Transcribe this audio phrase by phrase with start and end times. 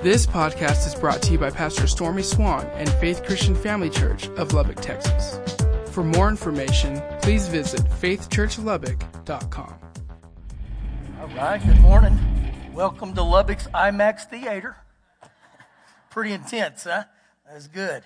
[0.00, 4.28] This podcast is brought to you by Pastor Stormy Swann and Faith Christian Family Church
[4.36, 5.40] of Lubbock, Texas.
[5.90, 9.74] For more information, please visit faithchurchlubbock.com.
[11.20, 12.16] All right, good morning.
[12.72, 14.76] Welcome to Lubbock's IMAX Theater.
[16.10, 17.02] Pretty intense, huh?
[17.50, 18.04] That's good.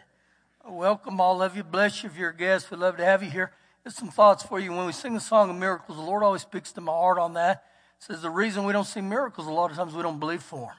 [0.66, 1.62] Welcome, all of you.
[1.62, 2.70] Bless you if you're a guest.
[2.70, 3.52] We'd love to have you here.
[3.84, 4.72] There's some thoughts for you.
[4.72, 7.34] When we sing the song of miracles, the Lord always speaks to my heart on
[7.34, 7.64] that.
[7.98, 10.68] Says the reason we don't see miracles a lot of times we don't believe for
[10.68, 10.76] them.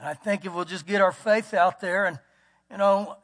[0.00, 2.18] And I think if we'll just get our faith out there and,
[2.70, 3.18] you know,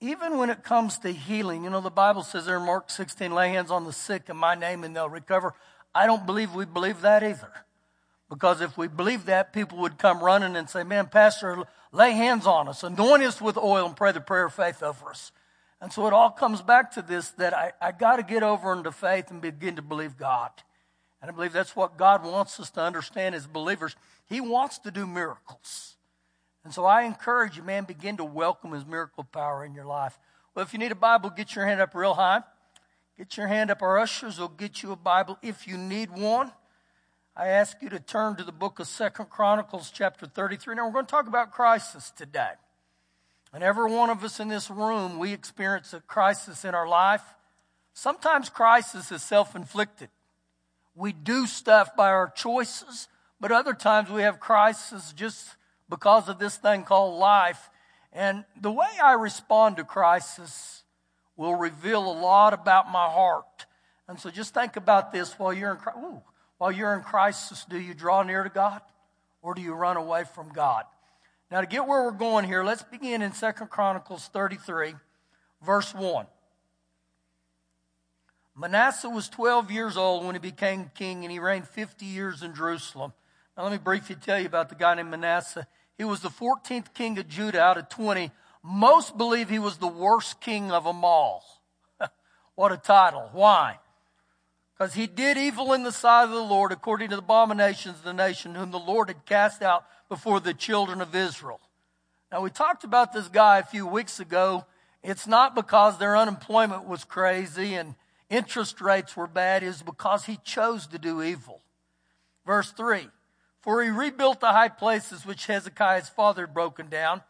[0.00, 3.34] even when it comes to healing, you know, the Bible says there in Mark 16,
[3.34, 5.54] lay hands on the sick in my name and they'll recover.
[5.94, 7.50] I don't believe we believe that either.
[8.28, 12.46] Because if we believe that, people would come running and say, man, Pastor, lay hands
[12.46, 15.32] on us, anoint us with oil and pray the prayer of faith over us.
[15.80, 18.74] And so it all comes back to this that I, I got to get over
[18.74, 20.50] into faith and begin to believe God.
[21.22, 23.96] And I believe that's what God wants us to understand as believers.
[24.28, 25.96] He wants to do miracles.
[26.64, 30.18] And so I encourage you, man, begin to welcome his miracle power in your life.
[30.54, 32.42] Well, if you need a Bible, get your hand up real high.
[33.16, 33.82] Get your hand up.
[33.82, 36.52] Our ushers will get you a Bible if you need one.
[37.36, 40.74] I ask you to turn to the book of Second Chronicles, chapter 33.
[40.74, 42.52] Now, we're going to talk about crisis today.
[43.52, 47.22] And every one of us in this room, we experience a crisis in our life.
[47.94, 50.08] Sometimes crisis is self inflicted.
[50.94, 53.08] We do stuff by our choices,
[53.40, 55.56] but other times we have crisis just
[55.90, 57.68] because of this thing called life.
[58.12, 60.84] And the way I respond to crisis
[61.36, 63.66] will reveal a lot about my heart.
[64.08, 66.02] And so just think about this while you're in crisis.
[66.58, 68.82] While you're in crisis, do you draw near to God
[69.42, 70.84] or do you run away from God?
[71.50, 74.94] Now, to get where we're going here, let's begin in Second Chronicles 33,
[75.64, 76.26] verse 1.
[78.56, 82.54] Manasseh was 12 years old when he became king, and he reigned 50 years in
[82.54, 83.14] Jerusalem.
[83.56, 85.66] Now, let me briefly tell you about the guy named Manasseh.
[86.00, 88.30] He was the 14th king of Judah out of 20.
[88.62, 91.44] Most believe he was the worst king of them all.
[92.54, 93.28] what a title.
[93.34, 93.76] Why?
[94.80, 98.02] because he did evil in the sight of the Lord according to the abominations of
[98.02, 101.60] the nation whom the Lord had cast out before the children of Israel.
[102.32, 104.64] Now we talked about this guy a few weeks ago.
[105.02, 107.94] It's not because their unemployment was crazy and
[108.30, 109.62] interest rates were bad.
[109.62, 111.60] It's because he chose to do evil.
[112.46, 113.10] Verse three,
[113.60, 117.22] for he rebuilt the high places which Hezekiah's father had broken down.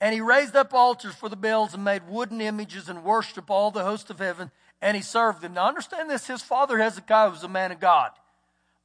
[0.00, 3.70] And he raised up altars for the Baals and made wooden images and worshiped all
[3.70, 5.54] the host of heaven and he served them.
[5.54, 8.10] Now understand this, his father Hezekiah was a man of God.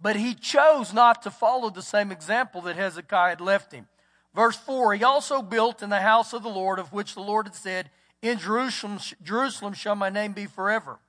[0.01, 3.87] But he chose not to follow the same example that Hezekiah had left him.
[4.35, 7.45] Verse 4, he also built in the house of the Lord, of which the Lord
[7.47, 10.99] had said, In Jerusalem, Jerusalem shall my name be forever.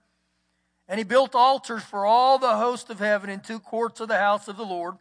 [0.86, 4.18] And he built altars for all the host of heaven in two courts of the
[4.18, 4.96] house of the Lord.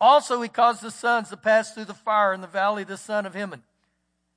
[0.00, 2.96] Also, he caused the sons to pass through the fire in the valley of the
[2.96, 3.62] son of Hinnom.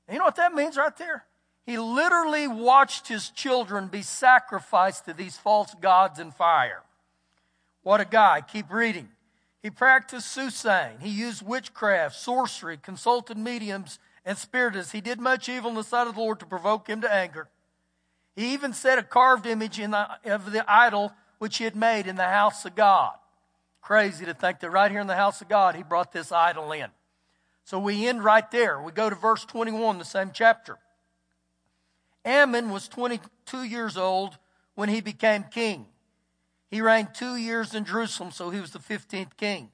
[0.10, 1.26] You know what that means right there?
[1.66, 6.84] He literally watched his children be sacrificed to these false gods in fire.
[7.84, 8.42] What a guy.
[8.42, 9.10] Keep reading.
[9.62, 11.00] He practiced soothsaying.
[11.02, 14.94] He used witchcraft, sorcery, consulted mediums, and spiritists.
[14.94, 17.50] He did much evil in the sight of the Lord to provoke him to anger.
[18.36, 22.16] He even set a carved image the, of the idol which he had made in
[22.16, 23.16] the house of God.
[23.88, 26.74] Crazy to think that right here in the house of God, he brought this idol
[26.74, 26.90] in.
[27.64, 28.82] So we end right there.
[28.82, 30.78] We go to verse 21, the same chapter.
[32.26, 34.40] Amon was 22 years old
[34.76, 35.86] when he became king.
[36.70, 39.70] He reigned two years in Jerusalem, so he was the 15th king.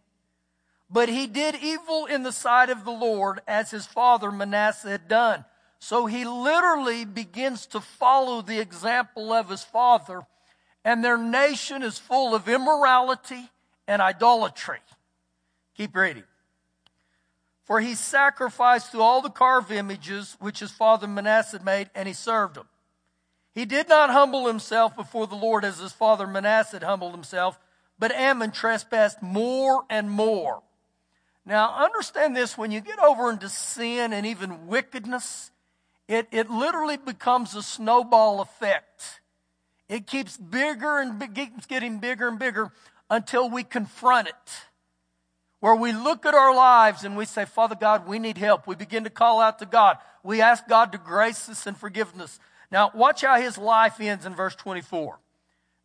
[0.91, 5.07] But he did evil in the sight of the Lord as his father Manasseh had
[5.07, 5.43] done.
[5.79, 10.21] So he literally begins to follow the example of his father,
[10.85, 13.49] and their nation is full of immorality
[13.87, 14.79] and idolatry.
[15.75, 16.23] Keep reading.
[17.63, 22.13] For he sacrificed to all the carved images which his father Manasseh made, and he
[22.13, 22.67] served them.
[23.53, 27.57] He did not humble himself before the Lord as his father Manasseh humbled himself,
[27.97, 30.61] but Amon trespassed more and more.
[31.45, 35.51] Now, understand this when you get over into sin and even wickedness,
[36.07, 39.21] it, it literally becomes a snowball effect.
[39.87, 42.71] It keeps bigger and keeps getting bigger and bigger
[43.13, 44.65] until we confront it
[45.59, 48.65] where we look at our lives and we say, Father God, we need help.
[48.65, 49.97] We begin to call out to God.
[50.23, 52.39] We ask God to grace us and forgive us.
[52.71, 55.19] Now, watch how his life ends in verse 24.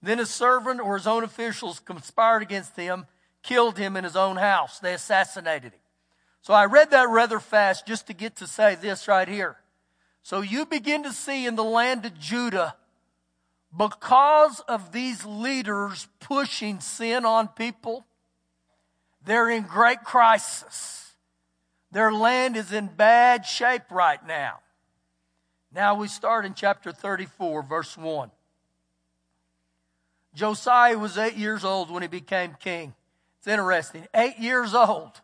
[0.03, 3.07] Then his servant or his own officials conspired against him,
[3.43, 4.79] killed him in his own house.
[4.79, 5.81] They assassinated him.
[6.41, 9.59] So I read that rather fast just to get to say this right here.
[10.23, 12.75] So you begin to see in the land of Judah,
[13.77, 18.07] because of these leaders pushing sin on people,
[19.25, 21.15] they're in great crisis.
[21.93, 24.61] Their land is in bad shape right now.
[25.73, 28.31] Now we start in chapter 34, verse 1.
[30.35, 32.95] Josiah was eight years old when he became king.
[33.39, 34.07] It's interesting.
[34.15, 35.21] Eight years old.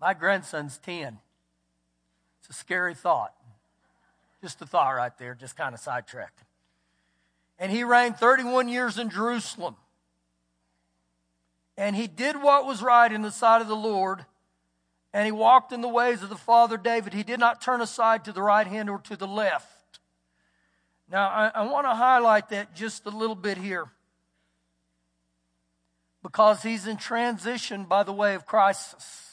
[0.00, 1.18] My grandson's 10.
[2.40, 3.34] It's a scary thought.
[4.42, 6.42] Just a thought right there, just kind of sidetracked.
[7.58, 9.76] And he reigned 31 years in Jerusalem.
[11.76, 14.24] And he did what was right in the sight of the Lord,
[15.12, 17.12] and he walked in the ways of the father David.
[17.14, 19.98] He did not turn aside to the right hand or to the left.
[21.10, 23.88] Now, I, I want to highlight that just a little bit here
[26.22, 29.29] because he's in transition by the way of crisis.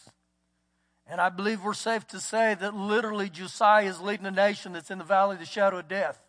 [1.10, 4.92] And I believe we're safe to say that literally Josiah is leading a nation that's
[4.92, 6.20] in the valley of the shadow of death.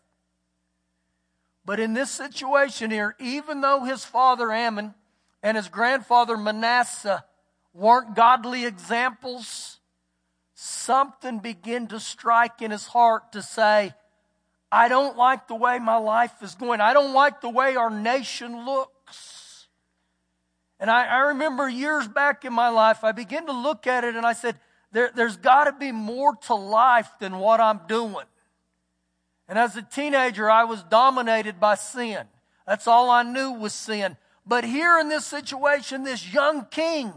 [1.65, 4.93] But in this situation here, even though his father Amon
[5.43, 7.25] and his grandfather Manasseh
[7.73, 9.79] weren't godly examples,
[10.53, 13.93] something began to strike in his heart to say,
[14.71, 16.79] I don't like the way my life is going.
[16.79, 19.67] I don't like the way our nation looks.
[20.79, 24.15] And I, I remember years back in my life, I began to look at it
[24.15, 24.57] and I said,
[24.91, 28.25] there, there's got to be more to life than what I'm doing.
[29.47, 32.25] And as a teenager, I was dominated by sin.
[32.67, 34.17] That's all I knew was sin.
[34.45, 37.13] But here in this situation, this young king,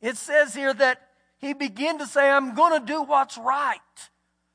[0.00, 1.08] it says here that
[1.38, 3.78] he began to say, I'm going to do what's right.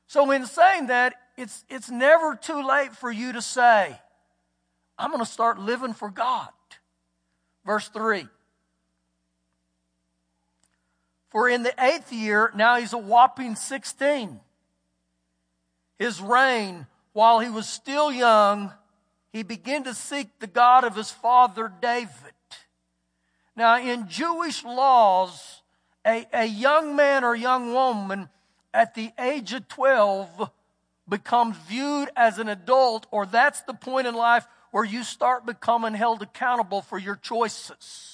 [0.06, 3.98] So in saying that, it's, it's never too late for you to say,
[4.96, 6.50] I'm going to start living for God.
[7.64, 8.28] Verse 3.
[11.34, 14.38] For in the eighth year, now he's a whopping 16.
[15.98, 18.72] His reign, while he was still young,
[19.32, 22.12] he began to seek the God of his father David.
[23.56, 25.62] Now, in Jewish laws,
[26.06, 28.28] a, a young man or young woman
[28.72, 30.52] at the age of 12
[31.08, 35.94] becomes viewed as an adult, or that's the point in life where you start becoming
[35.94, 38.13] held accountable for your choices.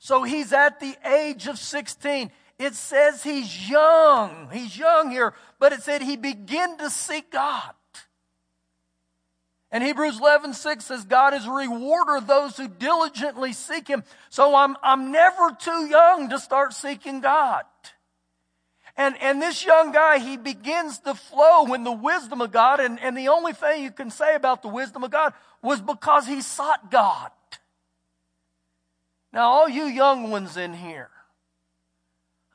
[0.00, 2.32] So he's at the age of 16.
[2.58, 4.48] It says he's young.
[4.50, 7.74] He's young here, but it said he began to seek God.
[9.70, 14.02] And Hebrews 11, 6 says, God is a rewarder of those who diligently seek Him.
[14.28, 17.62] So I'm, I'm never too young to start seeking God.
[18.96, 22.80] And, and this young guy, he begins to flow in the wisdom of God.
[22.80, 26.26] And, and the only thing you can say about the wisdom of God was because
[26.26, 27.30] he sought God.
[29.32, 31.10] Now, all you young ones in here,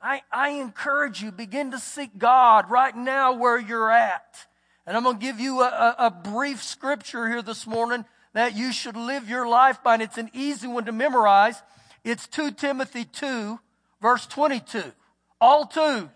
[0.02, 4.48] I, I encourage you, begin to seek God right now where you're at.
[4.86, 8.56] And I'm going to give you a, a, a brief scripture here this morning that
[8.56, 11.62] you should live your life by, and it's an easy one to memorize.
[12.04, 13.60] It's 2 Timothy 2,
[14.02, 14.92] verse 22
[15.40, 16.10] all twos.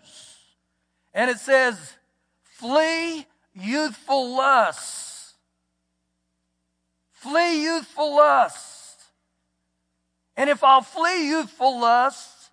[1.12, 1.94] And it says,
[2.42, 5.34] flee youthful lusts.
[7.12, 8.79] Flee youthful lusts.
[10.40, 12.48] And if I'll flee youthful lusts,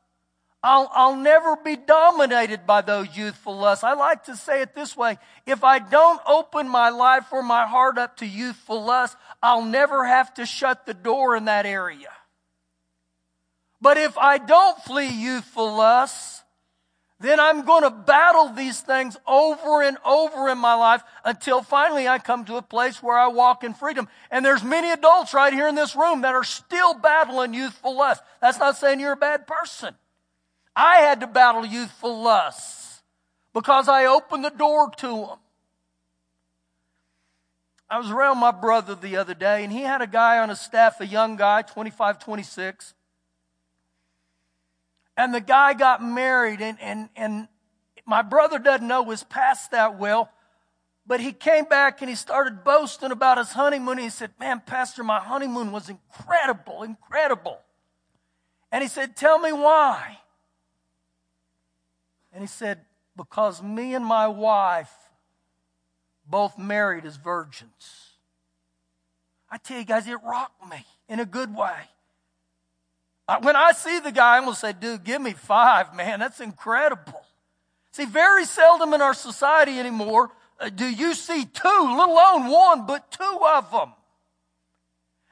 [0.62, 3.86] I'll, I'll never be dominated by those youthful lusts.
[3.86, 5.18] I like to say it this way.
[5.46, 10.06] If I don't open my life or my heart up to youthful lust, I'll never
[10.06, 12.10] have to shut the door in that area.
[13.80, 16.37] But if I don't flee youthful lusts,
[17.20, 22.08] then I'm going to battle these things over and over in my life until finally
[22.08, 24.08] I come to a place where I walk in freedom.
[24.30, 28.22] And there's many adults right here in this room that are still battling youthful lust.
[28.40, 29.96] That's not saying you're a bad person.
[30.76, 33.02] I had to battle youthful lusts
[33.52, 35.38] because I opened the door to them.
[37.90, 40.60] I was around my brother the other day and he had a guy on his
[40.60, 42.94] staff, a young guy, 25, 26
[45.18, 47.48] and the guy got married and, and, and
[48.06, 50.30] my brother doesn't know his past that well,
[51.06, 53.98] but he came back and he started boasting about his honeymoon.
[53.98, 57.60] He said, man, pastor, my honeymoon was incredible, incredible.
[58.72, 60.20] And he said, tell me why.
[62.32, 62.82] And he said,
[63.16, 64.92] because me and my wife
[66.30, 68.12] both married as virgins.
[69.50, 71.90] I tell you guys, it rocked me in a good way.
[73.42, 76.20] When I see the guy, I'm going to say, dude, give me five, man.
[76.20, 77.22] That's incredible.
[77.92, 82.86] See, very seldom in our society anymore uh, do you see two, let alone one,
[82.86, 83.94] but two of them.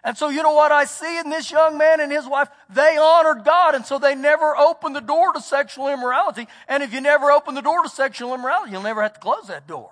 [0.03, 2.47] And so, you know what I see in this young man and his wife?
[2.69, 6.47] They honored God, and so they never opened the door to sexual immorality.
[6.67, 9.47] And if you never open the door to sexual immorality, you'll never have to close
[9.47, 9.91] that door.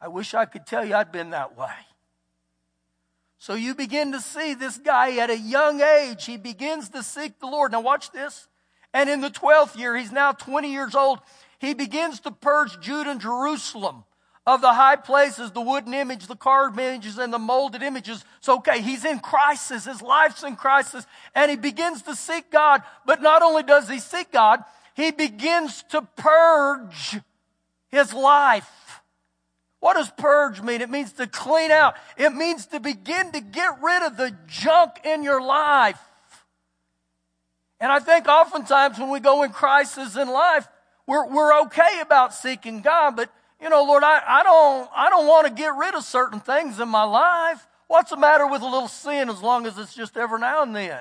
[0.00, 1.70] I wish I could tell you I'd been that way.
[3.42, 6.26] So you begin to see this guy at a young age.
[6.26, 7.72] He begins to seek the Lord.
[7.72, 8.46] Now watch this.
[8.94, 11.18] And in the 12th year, he's now 20 years old.
[11.58, 14.04] He begins to purge Judah and Jerusalem
[14.46, 18.24] of the high places, the wooden image, the carved images, and the molded images.
[18.38, 19.86] So, okay, he's in crisis.
[19.86, 21.04] His life's in crisis.
[21.34, 22.84] And he begins to seek God.
[23.04, 24.62] But not only does he seek God,
[24.94, 27.18] he begins to purge
[27.88, 28.91] his life.
[29.82, 30.80] What does purge mean?
[30.80, 31.96] It means to clean out.
[32.16, 35.98] It means to begin to get rid of the junk in your life.
[37.80, 40.68] And I think oftentimes when we go in crisis in life,
[41.04, 43.28] we're, we're okay about seeking God, but
[43.60, 46.78] you know, Lord, I, I don't, I don't want to get rid of certain things
[46.78, 47.66] in my life.
[47.88, 50.76] What's the matter with a little sin as long as it's just every now and
[50.76, 51.00] then?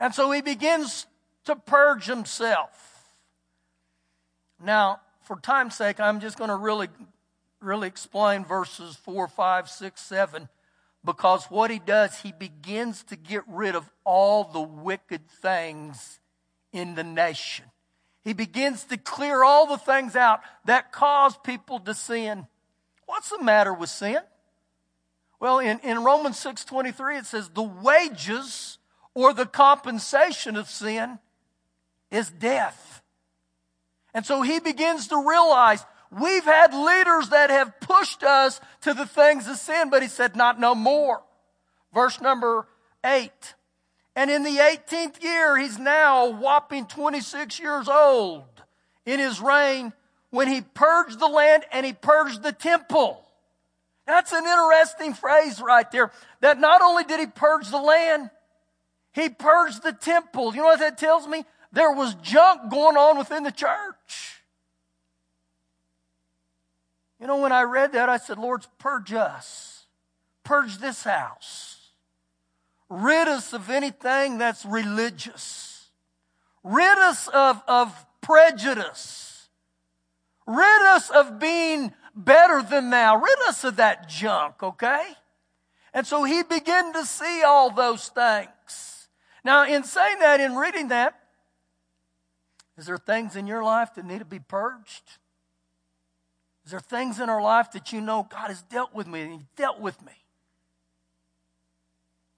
[0.00, 1.06] And so he begins
[1.44, 2.70] to purge himself.
[4.58, 6.88] Now, for time's sake, I'm just going to really,
[7.60, 10.48] really explain verses 4, 5, 6, 7,
[11.04, 16.20] because what he does, he begins to get rid of all the wicked things
[16.72, 17.66] in the nation.
[18.24, 22.46] He begins to clear all the things out that cause people to sin.
[23.06, 24.20] What's the matter with sin?
[25.40, 28.78] Well, in, in Romans 6.23, it says, the wages
[29.12, 31.18] or the compensation of sin
[32.12, 32.91] is death.
[34.14, 39.06] And so he begins to realize we've had leaders that have pushed us to the
[39.06, 41.22] things of sin, but he said, not no more.
[41.94, 42.66] Verse number
[43.04, 43.54] eight.
[44.14, 48.44] And in the 18th year, he's now whopping 26 years old
[49.06, 49.92] in his reign
[50.30, 53.24] when he purged the land and he purged the temple.
[54.06, 56.10] That's an interesting phrase right there.
[56.40, 58.30] That not only did he purge the land,
[59.12, 60.54] he purged the temple.
[60.54, 61.44] You know what that tells me?
[61.72, 63.70] There was junk going on within the church.
[67.20, 69.86] You know, when I read that, I said, Lord, purge us.
[70.42, 71.90] Purge this house.
[72.88, 75.88] Rid us of anything that's religious.
[76.64, 79.48] Rid us of, of prejudice.
[80.46, 83.16] Rid us of being better than thou.
[83.16, 85.04] Rid us of that junk, okay?
[85.94, 89.08] And so he began to see all those things.
[89.44, 91.18] Now, in saying that, in reading that,
[92.78, 95.18] is there things in your life that need to be purged?
[96.64, 99.32] Is there things in our life that you know God has dealt with me and
[99.32, 100.12] He dealt with me?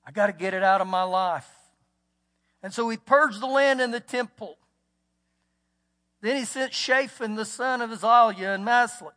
[0.06, 1.48] I got to get it out of my life.
[2.62, 4.56] And so he purged the land and the temple.
[6.20, 9.12] Then he sent Shaphan, the son of Azaliah and Maslik,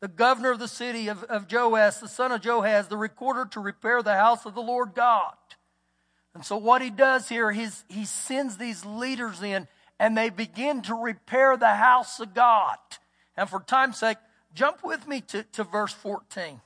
[0.00, 3.60] the governor of the city of, of Joash, the son of Joahaz, the recorder, to
[3.60, 5.34] repair the house of the Lord God.
[6.34, 9.66] And so what he does here, he's, he sends these leaders in
[9.98, 12.76] and they begin to repair the house of God.
[13.36, 14.18] And for time's sake,
[14.54, 16.60] jump with me to, to verse 14.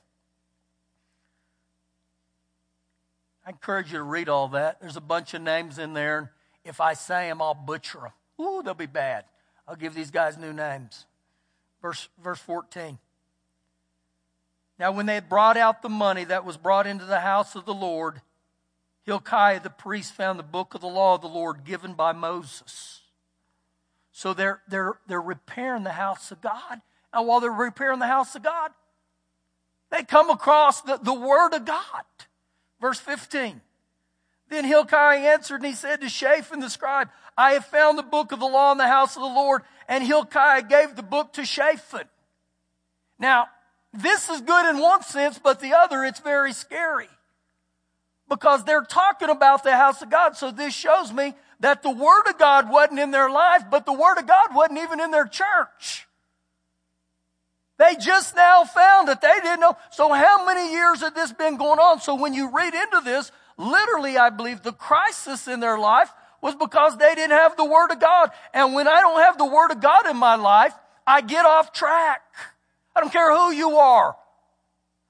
[3.45, 4.81] I encourage you to read all that.
[4.81, 6.33] There's a bunch of names in there.
[6.65, 8.45] If I say them, I'll butcher them.
[8.45, 9.23] Ooh, they'll be bad.
[9.67, 11.05] I'll give these guys new names.
[11.81, 12.97] Verse, verse 14.
[14.79, 17.65] Now, when they had brought out the money that was brought into the house of
[17.65, 18.21] the Lord,
[19.03, 23.01] Hilkiah the priest found the book of the law of the Lord given by Moses.
[24.17, 26.81] So they're, they're, they're repairing the house of God.
[27.13, 28.71] And while they're repairing the house of God,
[29.91, 32.03] they come across the, the Word of God.
[32.81, 33.61] Verse 15.
[34.49, 38.31] Then Hilkiah answered and he said to Shaphan the scribe, I have found the book
[38.31, 39.61] of the law in the house of the Lord.
[39.87, 42.09] And Hilkiah gave the book to Shaphan.
[43.19, 43.49] Now,
[43.93, 47.09] this is good in one sense, but the other, it's very scary.
[48.27, 50.35] Because they're talking about the house of God.
[50.35, 53.93] So this shows me that the Word of God wasn't in their life, but the
[53.93, 56.07] Word of God wasn't even in their church.
[57.77, 59.21] They just now found it.
[59.21, 59.77] They didn't know.
[59.91, 62.01] So how many years had this been going on?
[62.01, 66.11] So when you read into this, literally, I believe the crisis in their life
[66.41, 68.31] was because they didn't have the Word of God.
[68.53, 70.73] And when I don't have the Word of God in my life,
[71.05, 72.21] I get off track.
[72.95, 74.15] I don't care who you are.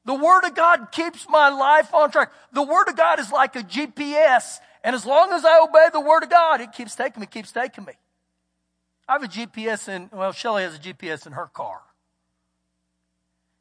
[0.06, 2.32] The Word of God keeps my life on track.
[2.54, 4.60] The Word of God is like a GPS.
[4.84, 7.52] And as long as I obey the Word of God, it keeps taking me, keeps
[7.52, 7.94] taking me.
[9.08, 11.82] I have a GPS in, well, Shelly has a GPS in her car.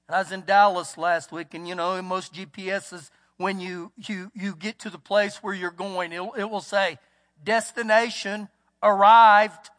[0.08, 3.92] And I was in Dallas last week, and you know, in most GPSs, when you,
[3.96, 6.98] you, you get to the place where you're going, it, it will say,
[7.44, 8.48] destination
[8.82, 9.70] arrived,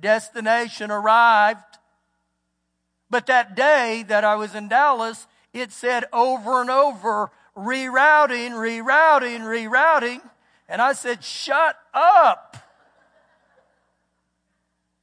[0.00, 1.60] destination arrived.
[3.08, 9.40] But that day that I was in Dallas, it said over and over, rerouting, rerouting,
[9.40, 10.20] rerouting.
[10.68, 12.56] And I said, shut up.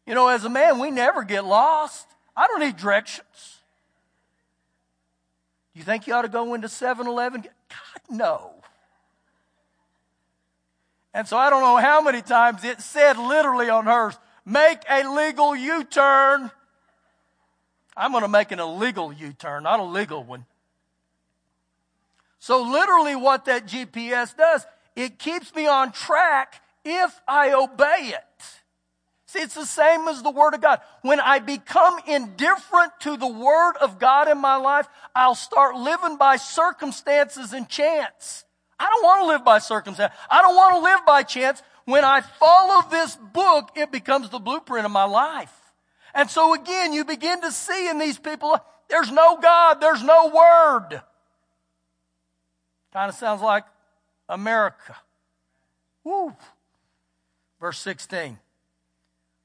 [0.06, 2.08] You know, as a man, we never get lost.
[2.36, 3.62] I don't need directions.
[5.74, 7.42] You think you ought to go into 7 Eleven?
[7.42, 8.52] God, No.
[11.14, 15.08] And so I don't know how many times it said literally on hers, make a
[15.08, 16.50] legal U turn.
[17.96, 20.46] I'm going to make an illegal U turn, not a legal one.
[22.40, 24.66] So literally what that GPS does,
[24.96, 28.44] it keeps me on track if I obey it.
[29.34, 30.80] See, it's the same as the Word of God.
[31.02, 36.18] When I become indifferent to the Word of God in my life, I'll start living
[36.18, 38.46] by circumstances and chance.
[38.80, 40.14] I don't want to live by circumstance.
[40.30, 41.64] I don't want to live by chance.
[41.86, 45.54] When I follow this book, it becomes the blueprint of my life.
[46.14, 50.28] And so again, you begin to see in these people, there's no God, there's no
[50.28, 51.02] Word.
[52.94, 53.64] Kind of sounds like
[54.34, 54.96] America.
[56.04, 56.36] Woo.
[57.60, 58.40] Verse 16.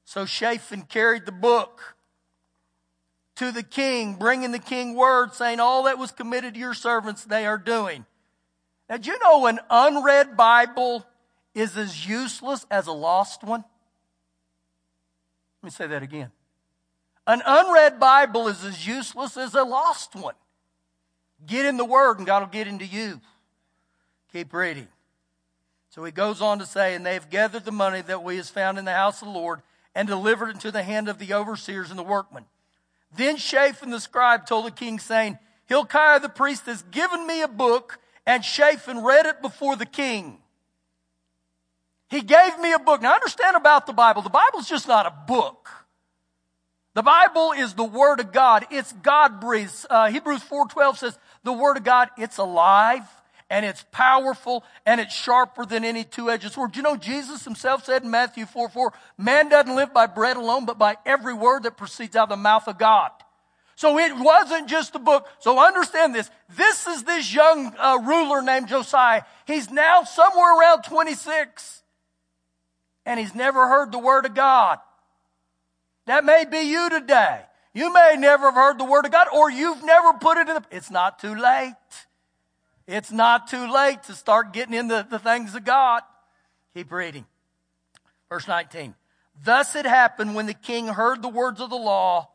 [0.04, 1.96] So Shaphan carried the book
[3.36, 7.24] to the king, bringing the king word, saying, All that was committed to your servants,
[7.24, 8.06] they are doing.
[8.88, 11.06] Now, do you know an unread Bible
[11.54, 13.64] is as useless as a lost one?
[15.62, 16.32] Let me say that again.
[17.26, 20.34] An unread Bible is as useless as a lost one.
[21.46, 23.20] Get in the Word and God will get into you.
[24.32, 24.88] Keep reading.
[25.90, 28.50] So he goes on to say, And they have gathered the money that we has
[28.50, 29.62] found in the house of the Lord
[29.94, 32.44] and delivered into the hand of the overseers and the workmen.
[33.16, 37.48] Then Shaphan the scribe told the king, saying, Hilkiah the priest has given me a
[37.48, 40.38] book, and Shaphan read it before the king.
[42.10, 43.02] He gave me a book.
[43.02, 44.22] Now understand about the Bible.
[44.22, 45.68] The Bible is just not a book.
[46.94, 48.66] The Bible is the Word of God.
[48.70, 49.86] It's God breathed.
[49.88, 53.04] Uh, Hebrews 4.12 says, the Word of God, it's alive
[53.50, 56.76] and it's powerful and it's sharper than any two-edged sword.
[56.76, 60.66] You know, Jesus himself said in Matthew 4, 4, man doesn't live by bread alone,
[60.66, 63.10] but by every word that proceeds out of the mouth of God.
[63.76, 65.28] So it wasn't just a book.
[65.38, 66.28] So understand this.
[66.56, 69.22] This is this young uh, ruler named Josiah.
[69.46, 71.82] He's now somewhere around 26
[73.06, 74.78] and he's never heard the word of God.
[76.06, 77.42] That may be you today.
[77.72, 80.56] You may never have heard the word of God or you've never put it in
[80.56, 81.74] the, it's not too late.
[82.88, 86.02] It's not too late to start getting into the things of God.
[86.74, 87.26] Keep reading.
[88.30, 88.94] Verse 19.
[89.44, 92.30] Thus it happened when the king heard the words of the law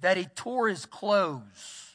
[0.00, 1.92] that he tore his clothes.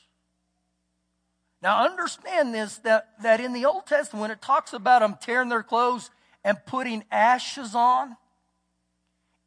[1.59, 5.49] Now understand this, that, that in the Old Testament, when it talks about them tearing
[5.49, 6.12] their clothes
[6.43, 8.15] and putting ashes on,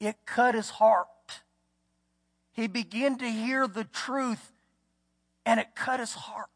[0.00, 1.06] it cut his heart.
[2.50, 4.50] He began to hear the truth
[5.46, 6.48] and it cut his heart.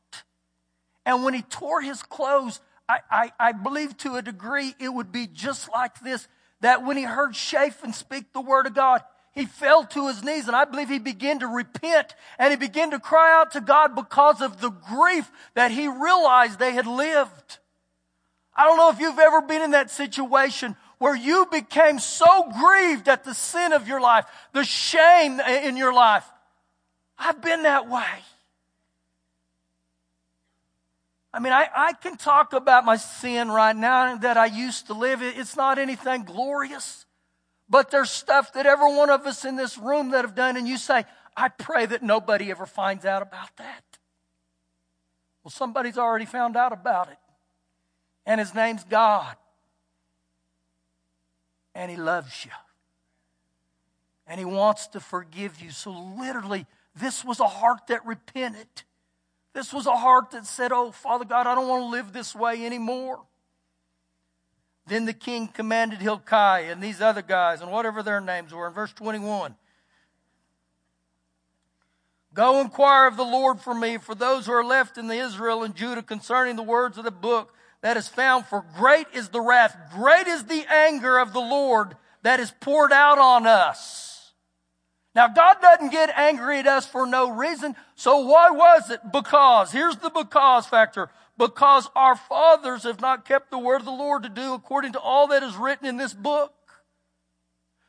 [1.06, 5.12] And when he tore his clothes, I, I, I, believe to a degree it would
[5.12, 6.28] be just like this
[6.60, 10.48] that when he heard Shaphan speak the word of God, he fell to his knees
[10.48, 13.94] and I believe he began to repent and he began to cry out to God
[13.94, 17.58] because of the grief that he realized they had lived.
[18.56, 23.06] I don't know if you've ever been in that situation where you became so grieved
[23.08, 26.24] at the sin of your life, the shame in your life.
[27.18, 28.06] I've been that way.
[31.36, 34.94] I mean, I, I can talk about my sin right now that I used to
[34.94, 35.20] live.
[35.20, 37.04] It's not anything glorious.
[37.68, 40.66] But there's stuff that every one of us in this room that have done, and
[40.66, 41.04] you say,
[41.36, 43.84] I pray that nobody ever finds out about that.
[45.44, 47.18] Well, somebody's already found out about it.
[48.24, 49.36] And his name's God.
[51.74, 52.52] And he loves you.
[54.26, 55.70] And he wants to forgive you.
[55.70, 56.64] So, literally,
[56.98, 58.84] this was a heart that repented.
[59.56, 62.34] This was a heart that said, Oh, Father God, I don't want to live this
[62.34, 63.22] way anymore.
[64.86, 68.74] Then the king commanded Hilkiah and these other guys and whatever their names were in
[68.74, 69.54] verse 21.
[72.34, 75.62] Go inquire of the Lord for me, for those who are left in the Israel
[75.62, 79.40] and Judah concerning the words of the book that is found, for great is the
[79.40, 84.15] wrath, great is the anger of the Lord that is poured out on us.
[85.16, 87.74] Now, God doesn't get angry at us for no reason.
[87.94, 89.00] So why was it?
[89.10, 91.08] Because, here's the because factor.
[91.38, 95.00] Because our fathers have not kept the word of the Lord to do according to
[95.00, 96.52] all that is written in this book.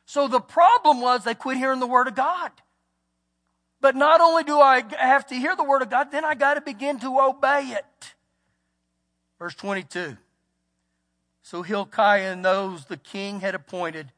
[0.06, 2.50] So the problem was they quit hearing the word of God.
[3.82, 6.54] But not only do I have to hear the word of God, then I got
[6.54, 8.14] to begin to obey it.
[9.38, 10.16] Verse 22.
[11.42, 14.12] So Hilkiah and those the king had appointed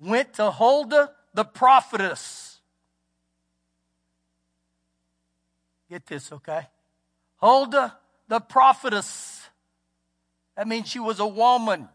[0.00, 2.60] went to Huldah the prophetess.
[5.88, 6.66] Get this, okay?
[7.36, 7.96] Huldah
[8.28, 9.46] the prophetess.
[10.56, 11.88] That means she was a woman.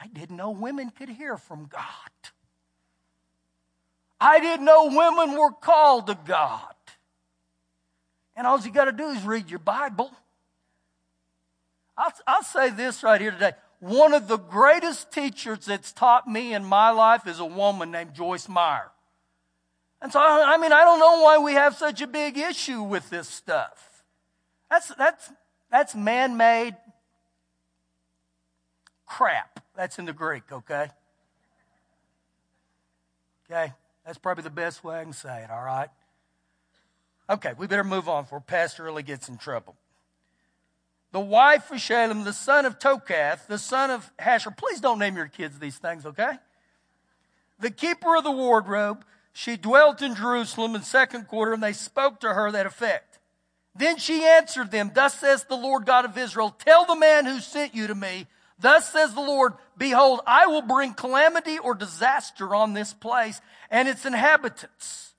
[0.00, 1.84] I didn't know women could hear from God.
[4.20, 6.74] I didn't know women were called to God.
[8.34, 10.10] And all you got to do is read your Bible.
[11.96, 13.52] I'll, I'll say this right here today.
[13.84, 18.14] One of the greatest teachers that's taught me in my life is a woman named
[18.14, 18.90] Joyce Meyer.
[20.00, 23.10] And so, I mean, I don't know why we have such a big issue with
[23.10, 24.02] this stuff.
[24.70, 25.30] That's, that's,
[25.70, 26.76] that's man made
[29.04, 29.60] crap.
[29.76, 30.88] That's in the Greek, okay?
[33.50, 33.74] Okay?
[34.06, 35.90] That's probably the best way I can say it, all right?
[37.28, 39.76] Okay, we better move on before Pastor really gets in trouble.
[41.14, 44.50] The wife of Shalem, the son of Tokath, the son of Hasher.
[44.50, 46.32] Please don't name your kids these things, okay?
[47.60, 52.18] The keeper of the wardrobe, she dwelt in Jerusalem in second quarter, and they spoke
[52.18, 53.20] to her that effect.
[53.76, 57.38] Then she answered them, Thus says the Lord God of Israel, Tell the man who
[57.38, 58.26] sent you to me,
[58.58, 63.86] Thus says the Lord, Behold, I will bring calamity or disaster on this place and
[63.86, 65.14] its inhabitants.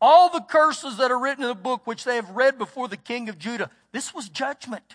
[0.00, 2.96] All the curses that are written in the book which they have read before the
[2.96, 4.94] king of Judah, this was judgment.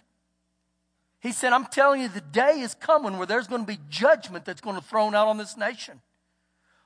[1.25, 4.45] He said, I'm telling you, the day is coming where there's going to be judgment
[4.45, 6.01] that's going to thrown out on this nation.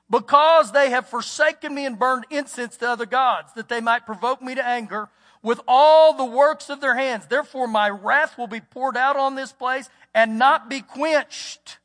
[0.08, 4.40] Because they have forsaken me and burned incense to other gods, that they might provoke
[4.40, 5.10] me to anger
[5.42, 7.26] with all the works of their hands.
[7.26, 11.76] Therefore, my wrath will be poured out on this place and not be quenched.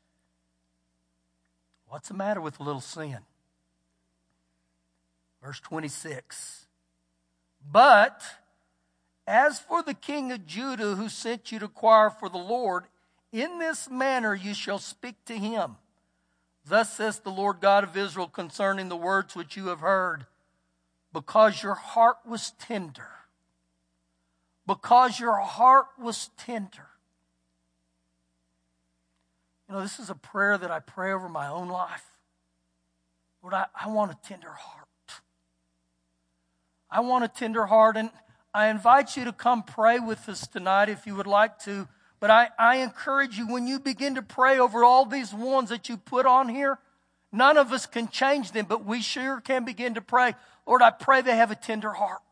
[1.88, 3.18] What's the matter with a little sin?
[5.42, 6.68] Verse 26.
[7.70, 8.22] But
[9.26, 12.84] as for the king of Judah who sent you to choir for the Lord,
[13.32, 15.76] in this manner you shall speak to him.
[16.64, 20.26] Thus says the Lord God of Israel concerning the words which you have heard,
[21.12, 23.08] because your heart was tender.
[24.66, 26.88] Because your heart was tender.
[29.68, 32.04] You know, this is a prayer that I pray over my own life.
[33.42, 34.86] Lord, I, I want a tender heart.
[36.90, 38.10] I want a tender heart, and
[38.56, 41.86] I invite you to come pray with us tonight if you would like to.
[42.20, 45.90] But I, I encourage you, when you begin to pray over all these ones that
[45.90, 46.78] you put on here,
[47.30, 50.34] none of us can change them, but we sure can begin to pray.
[50.66, 52.22] Lord, I pray they have a tender heart.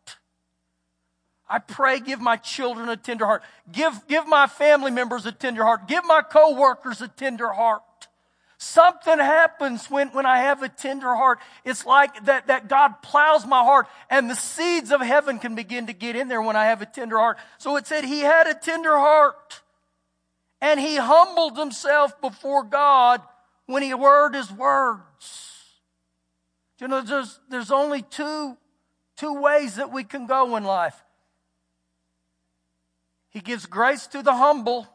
[1.46, 3.42] I pray, give my children a tender heart.
[3.70, 5.88] Give, give my family members a tender heart.
[5.88, 7.82] Give my coworkers a tender heart.
[8.56, 11.40] Something happens when, when I have a tender heart.
[11.64, 15.88] It's like that, that God plows my heart and the seeds of heaven can begin
[15.88, 17.38] to get in there when I have a tender heart.
[17.58, 19.60] So it said he had a tender heart
[20.60, 23.20] and he humbled himself before God
[23.66, 25.54] when he heard his words.
[26.78, 28.56] Do You know, there's, there's only two,
[29.16, 30.96] two ways that we can go in life.
[33.30, 34.86] He gives grace to the humble,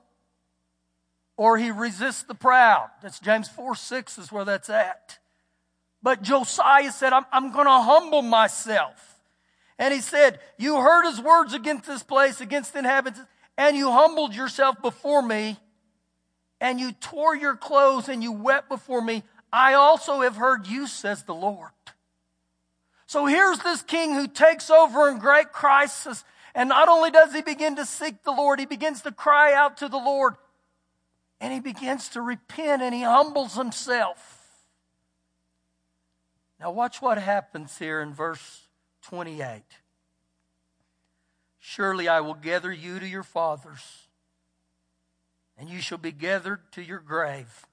[1.39, 2.89] or he resists the proud.
[3.02, 5.19] That's James 4 6 is where that's at.
[6.04, 9.15] But Josiah said, I'm, I'm going to humble myself.
[9.78, 13.21] And he said, You heard his words against this place, against the inhabitants,
[13.58, 15.56] and you humbled yourself before me,
[16.60, 19.23] and you tore your clothes and you wept before me.
[19.52, 21.71] I also have heard you, says the Lord.
[23.06, 27.41] So here's this king who takes over in great crisis and not only does he
[27.41, 30.36] begin to seek the Lord, he begins to cry out to the Lord.
[31.41, 34.39] And he begins to repent and he humbles himself.
[36.60, 38.67] Now, watch what happens here in verse
[39.04, 39.62] 28.
[41.60, 44.08] Surely I will gather you to your fathers,
[45.58, 47.65] and you shall be gathered to your grave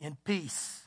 [0.00, 0.82] in peace.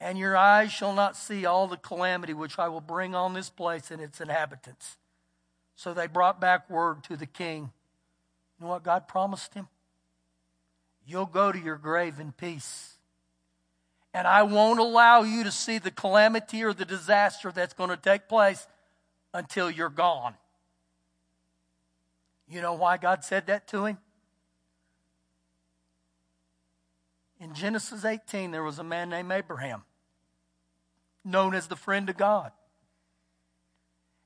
[0.00, 3.50] And your eyes shall not see all the calamity which I will bring on this
[3.50, 4.98] place and its inhabitants.
[5.76, 7.70] So they brought back word to the king.
[8.58, 9.68] You know what God promised him?
[11.06, 12.94] You'll go to your grave in peace.
[14.14, 17.96] And I won't allow you to see the calamity or the disaster that's going to
[17.96, 18.66] take place
[19.32, 20.34] until you're gone.
[22.48, 23.98] You know why God said that to him?
[27.40, 29.82] In Genesis 18, there was a man named Abraham,
[31.24, 32.52] known as the friend of God.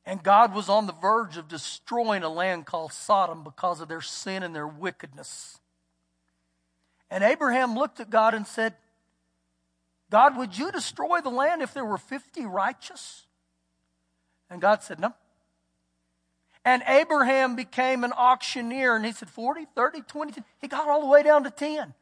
[0.04, 4.02] And God was on the verge of destroying a land called Sodom because of their
[4.02, 5.60] sin and their wickedness.
[7.10, 8.74] And Abraham looked at God and said,
[10.10, 13.26] God, would you destroy the land if there were 50 righteous?
[14.50, 15.14] And God said, No.
[16.64, 21.06] And Abraham became an auctioneer and he said, 40, 30, 20, he got all the
[21.06, 21.94] way down to 10.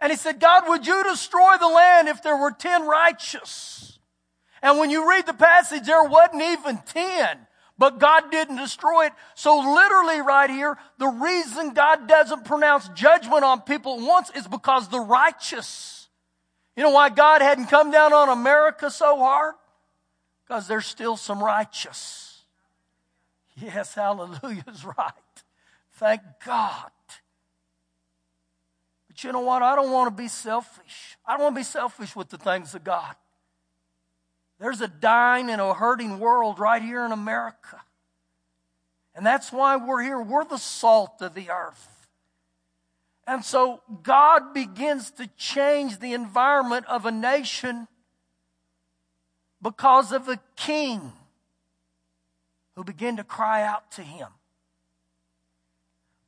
[0.00, 3.98] And he said, God, would you destroy the land if there were 10 righteous?
[4.62, 7.38] And when you read the passage, there wasn't even 10,
[7.78, 9.12] but God didn't destroy it.
[9.34, 14.88] So literally right here, the reason God doesn't pronounce judgment on people once is because
[14.88, 16.08] the righteous.
[16.76, 19.54] You know why God hadn't come down on America so hard?
[20.46, 22.42] Because there's still some righteous.
[23.56, 25.12] Yes, hallelujah is right.
[25.94, 26.90] Thank God.
[29.08, 29.62] But you know what?
[29.62, 31.16] I don't want to be selfish.
[31.26, 33.16] I don't want to be selfish with the things of God.
[34.58, 37.80] There's a dying and a hurting world right here in America.
[39.14, 40.20] And that's why we're here.
[40.20, 42.06] We're the salt of the earth.
[43.26, 47.86] And so God begins to change the environment of a nation
[49.60, 51.12] because of a king
[52.74, 54.28] who began to cry out to him.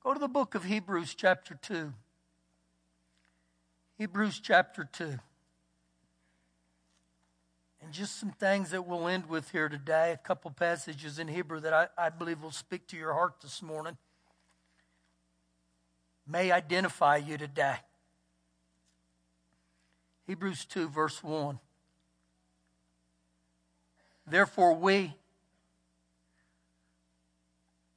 [0.02, 1.92] Go to the book of Hebrews, chapter 2.
[3.98, 5.18] Hebrews, chapter 2.
[7.90, 11.72] Just some things that we'll end with here today, a couple passages in Hebrew that
[11.72, 13.96] I, I believe will speak to your heart this morning,
[16.26, 17.76] may identify you today.
[20.26, 21.58] Hebrews 2, verse 1.
[24.24, 25.16] Therefore, we,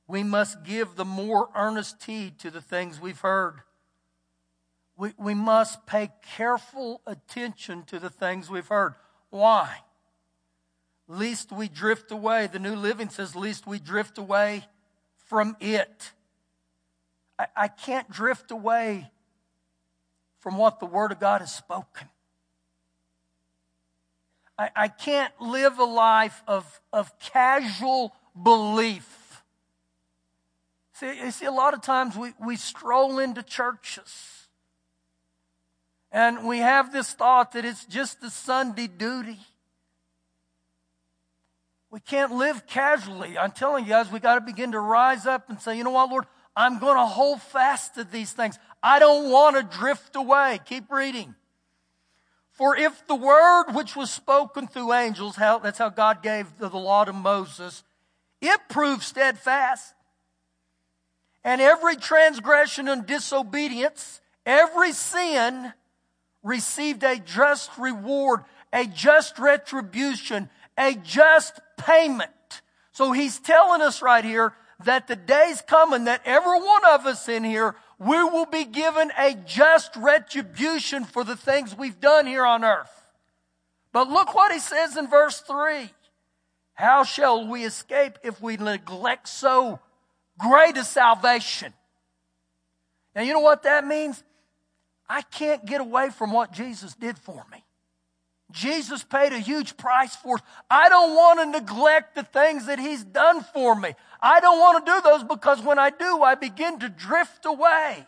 [0.08, 3.60] we must give the more earnest heed to the things we've heard.
[4.97, 8.95] We, we must pay careful attention to the things we've heard.
[9.34, 9.78] Why?
[11.08, 12.46] Least we drift away.
[12.46, 14.67] The New Living says, least we drift away
[15.26, 16.12] from it.
[17.39, 19.10] I, I can't drift away
[20.38, 22.10] from what the Word of God has spoken.
[24.56, 29.41] I, I can't live a life of, of casual belief.
[30.93, 34.42] See, you see, a lot of times we, we stroll into churches
[36.13, 39.39] and we have this thought that it's just a Sunday duty.
[41.89, 43.38] We can't live casually.
[43.38, 45.89] I'm telling you guys, we got to begin to rise up and say, you know
[45.89, 48.60] what, Lord, I'm going to hold fast to these things.
[48.82, 50.60] I don't want to drift away.
[50.65, 51.34] Keep reading.
[52.52, 56.69] For if the word which was spoken through angels, how, that's how God gave the,
[56.69, 57.84] the law to Moses,
[58.39, 59.95] it proved steadfast.
[61.43, 65.73] And every transgression and disobedience, every sin
[66.43, 72.62] received a just reward, a just retribution, a just payment.
[72.91, 74.53] So he's telling us right here
[74.84, 79.12] that the day's coming that every one of us in here, we will be given
[79.17, 83.08] a just retribution for the things we've done here on earth.
[83.91, 85.91] But look what he says in verse 3.
[86.73, 89.79] How shall we escape if we neglect so
[90.39, 91.73] great a salvation?
[93.15, 94.23] Now, you know what that means?
[95.13, 97.63] I can't get away from what Jesus did for me.
[98.49, 100.41] Jesus paid a huge price for us.
[100.71, 103.93] I don't want to neglect the things that He's done for me.
[104.19, 108.08] I don't want to do those because when I do, I begin to drift away.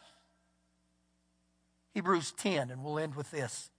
[1.94, 3.70] Hebrews 10, and we'll end with this.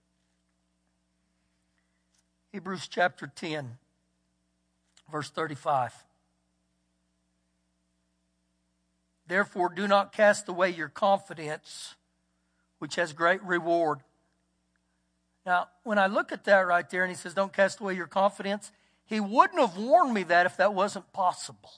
[2.53, 3.77] Hebrews chapter 10,
[5.11, 5.93] verse 35.
[9.27, 11.95] Therefore, do not cast away your confidence
[12.79, 13.99] which has great reward.
[15.45, 18.07] Now, when I look at that right there and he says, Don't cast away your
[18.07, 18.71] confidence,
[19.05, 21.71] he wouldn't have warned me that if that wasn't possible.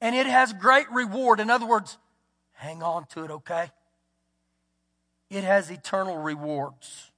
[0.00, 1.40] And it has great reward.
[1.40, 1.98] In other words,
[2.52, 3.70] hang on to it, okay?
[5.28, 7.10] It has eternal rewards.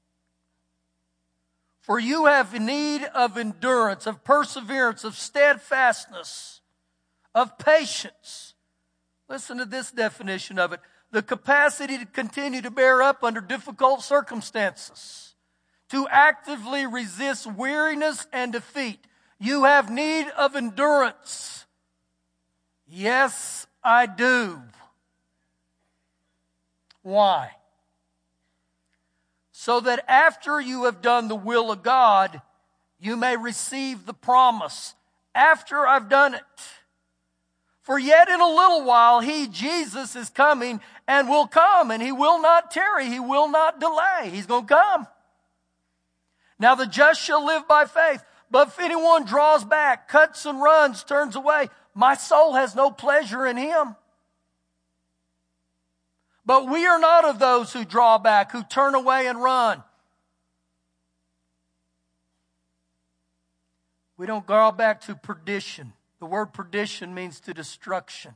[1.81, 6.61] For you have need of endurance, of perseverance, of steadfastness,
[7.35, 8.55] of patience.
[9.29, 14.03] Listen to this definition of it the capacity to continue to bear up under difficult
[14.03, 15.35] circumstances,
[15.91, 18.99] to actively resist weariness and defeat.
[19.39, 21.67] You have need of endurance.
[22.87, 24.61] Yes, I do.
[27.03, 27.53] Why?
[29.53, 32.43] So that after you have done the will of God,
[33.01, 34.95] you may receive the promise.
[35.35, 36.43] After I've done it.
[37.81, 42.13] For yet in a little while, he, Jesus, is coming and will come and he
[42.13, 43.07] will not tarry.
[43.07, 44.31] He will not delay.
[44.31, 45.07] He's going to come.
[46.59, 48.23] Now the just shall live by faith.
[48.51, 53.47] But if anyone draws back, cuts and runs, turns away, my soul has no pleasure
[53.47, 53.97] in him.
[56.45, 59.83] But we are not of those who draw back, who turn away and run.
[64.17, 65.93] We don't draw back to perdition.
[66.21, 68.35] The word perdition means to destruction.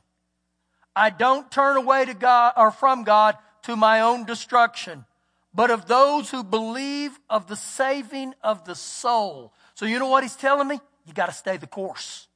[0.95, 5.05] I don't turn away to God or from God to my own destruction,
[5.53, 9.53] but of those who believe of the saving of the soul.
[9.73, 10.79] So you know what he's telling me?
[11.05, 12.27] You got to stay the course.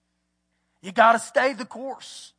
[0.82, 2.34] You got to stay the course.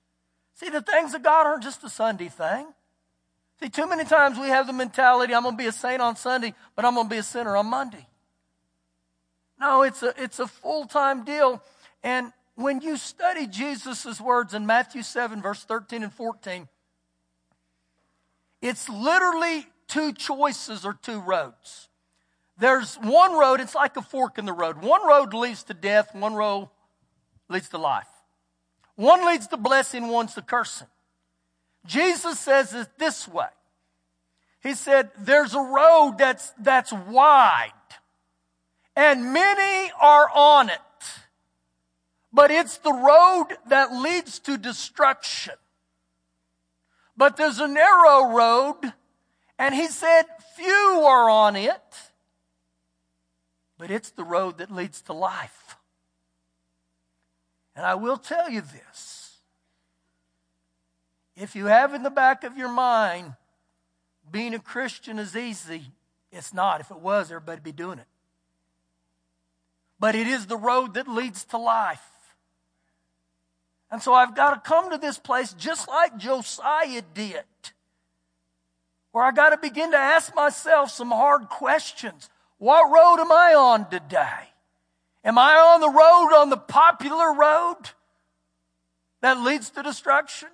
[0.55, 2.67] See, the things of God aren't just a Sunday thing.
[3.61, 6.17] See, too many times we have the mentality, I'm going to be a saint on
[6.17, 8.07] Sunday, but I'm going to be a sinner on Monday.
[9.61, 11.63] No, it's a, it's a full-time deal.
[12.03, 16.69] And when you study Jesus' words in Matthew 7, verse 13 and 14,
[18.61, 21.89] It's literally two choices or two roads.
[22.59, 24.83] There's one road, it's like a fork in the road.
[24.83, 26.69] One road leads to death, one road
[27.49, 28.09] leads to life.
[28.97, 30.89] One leads to blessing, one's to cursing.
[31.87, 33.47] Jesus says it this way.
[34.61, 37.73] He said, there's a road that's, that's wide
[38.99, 40.81] and many are on it,
[42.33, 45.55] but it's the road that leads to destruction.
[47.17, 48.93] But there's a narrow road
[49.59, 50.23] and he said,
[50.55, 51.83] few are on it,
[53.77, 55.77] but it's the road that leads to life.
[57.75, 59.37] And I will tell you this.
[61.37, 63.35] If you have in the back of your mind,
[64.31, 65.93] being a Christian is easy,
[66.33, 66.81] it's not.
[66.81, 68.07] If it was, everybody'd be doing it.
[70.01, 72.03] But it is the road that leads to life.
[73.91, 77.45] And so I've got to come to this place just like Josiah did,
[79.13, 82.29] where I got to begin to ask myself some hard questions.
[82.59, 84.51] What road am I on today?
[85.25, 87.77] Am I on the road, on the popular road
[89.21, 90.49] that leads to destruction?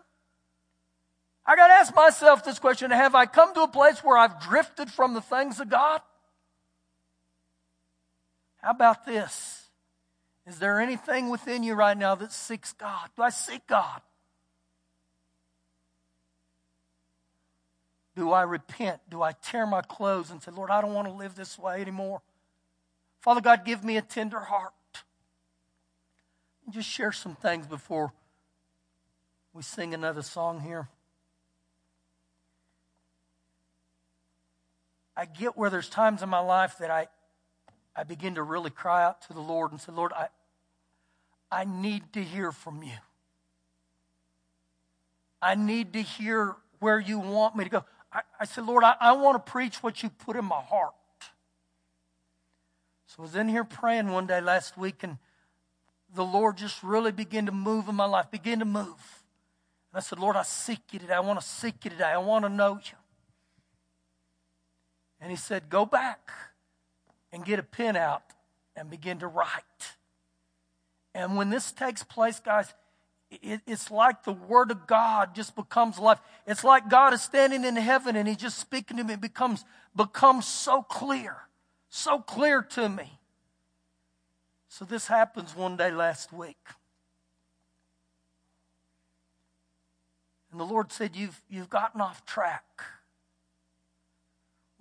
[1.46, 4.40] I got to ask myself this question Have I come to a place where I've
[4.40, 6.00] drifted from the things of God?
[8.62, 9.63] How about this?
[10.46, 13.08] Is there anything within you right now that seeks God?
[13.16, 14.02] Do I seek God?
[18.14, 19.00] Do I repent?
[19.08, 21.80] Do I tear my clothes and say, Lord, I don't want to live this way
[21.80, 22.22] anymore?
[23.20, 24.72] Father God, give me a tender heart.
[26.70, 28.12] Just share some things before
[29.52, 30.88] we sing another song here.
[35.16, 37.06] I get where there's times in my life that I,
[37.96, 40.28] I begin to really cry out to the Lord and say, Lord, I,
[41.50, 42.98] I need to hear from you.
[45.40, 47.84] I need to hear where you want me to go.
[48.12, 50.94] I, I said, Lord, I, I want to preach what you put in my heart.
[53.06, 55.18] So I was in here praying one day last week, and
[56.14, 59.22] the Lord just really began to move in my life, begin to move.
[59.92, 61.14] And I said, Lord, I seek you today.
[61.14, 62.04] I want to seek you today.
[62.04, 62.98] I want to know you.
[65.20, 66.32] And he said, Go back
[67.34, 68.22] and get a pen out
[68.74, 69.92] and begin to write.
[71.14, 72.72] And when this takes place, guys,
[73.30, 76.20] it, it's like the Word of God just becomes life.
[76.46, 79.12] It's like God is standing in heaven and He's just speaking to me.
[79.14, 81.44] It becomes, becomes so clear
[81.94, 83.20] so clear to me.
[84.68, 86.58] So this happens one day last week.
[90.50, 92.64] And the Lord said, You've, you've gotten off track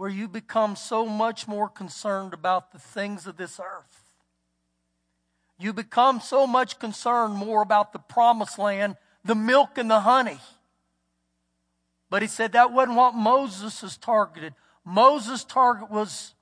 [0.04, 4.12] where you become so much more concerned about the things of this earth.
[5.58, 10.40] You become so much concerned more about the promised land, the milk and the honey.
[12.10, 14.54] But he said that wasn't what Moses has targeted.
[14.84, 16.36] Moses' target was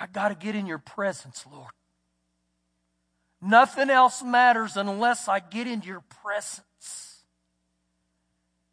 [0.00, 1.72] I got to get in your presence, Lord.
[3.42, 6.62] Nothing else matters unless I get into your presence.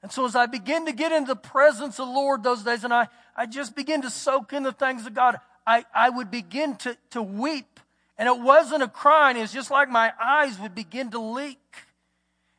[0.06, 2.84] And so as I begin to get into the presence of the Lord those days,
[2.84, 6.30] and I, I just begin to soak in the things of God, I, I would
[6.30, 7.80] begin to, to weep.
[8.16, 11.58] And it wasn't a crying, it's just like my eyes would begin to leak.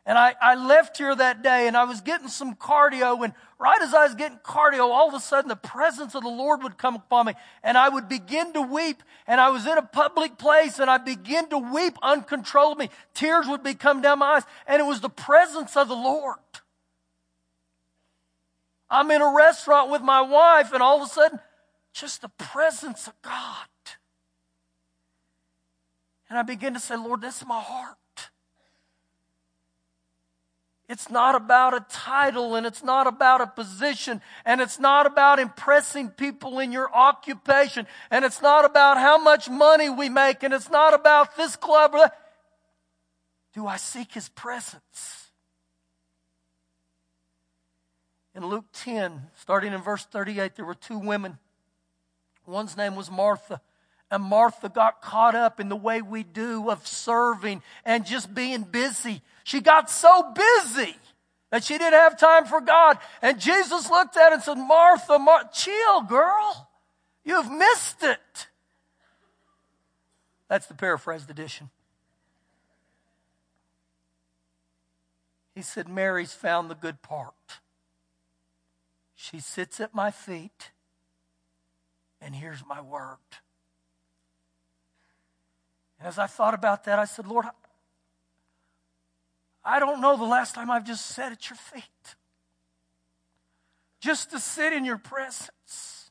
[0.05, 3.23] And I, I left here that day and I was getting some cardio.
[3.25, 6.29] And right as I was getting cardio, all of a sudden the presence of the
[6.29, 9.05] Lord would come upon me and I would begin to weep.
[9.29, 12.91] And I was in a public place and I began to weep uncontrollably.
[13.15, 14.43] Tears would be coming down my eyes.
[14.67, 16.37] And it was the presence of the Lord.
[18.89, 21.41] I'm in a restaurant with my wife and all of a sudden,
[21.93, 23.67] just the presence of God.
[26.29, 27.97] And I begin to say, Lord, this is my heart.
[30.89, 35.41] It's not about a title and it's not about a position and it's not about
[35.41, 40.55] impressing people in your occupation and it's not about how much money we make and
[40.55, 41.97] it's not about this club.
[43.53, 45.26] Do I seek his presence?
[48.37, 51.39] In Luke 10, starting in verse 38, there were two women.
[52.45, 53.63] One's name was Martha.
[54.11, 58.63] And Martha got caught up in the way we do of serving and just being
[58.63, 59.23] busy.
[59.43, 60.95] She got so busy
[61.51, 62.99] that she didn't have time for God.
[63.23, 66.69] And Jesus looked at her and said, Martha, Martha, chill, girl.
[67.25, 68.49] You've missed it.
[70.49, 71.71] That's the paraphrased edition.
[75.55, 77.33] He said, Mary's found the good part.
[79.31, 80.71] She sits at my feet
[82.21, 83.17] and hears my word.
[85.99, 87.45] And as I thought about that, I said, Lord,
[89.65, 92.15] I don't know the last time I've just sat at your feet.
[93.99, 96.11] Just to sit in your presence.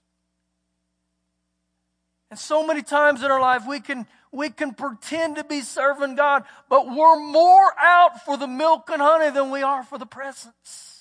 [2.29, 6.15] And so many times in our life we can we can pretend to be serving
[6.15, 10.05] God, but we're more out for the milk and honey than we are for the
[10.05, 10.94] presence.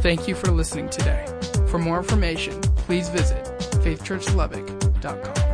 [0.00, 1.26] Thank you for listening today.
[1.68, 3.44] For more information, please visit
[3.84, 5.49] faithchurchlubbock.com.